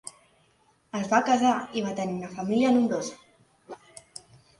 Es 0.99 1.09
va 1.11 1.19
casar 1.27 1.51
i 1.79 1.83
va 1.87 1.91
tenir 1.99 2.15
una 2.21 2.31
família 2.37 2.71
nombrosa. 2.79 3.85